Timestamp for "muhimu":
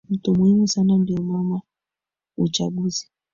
0.35-0.67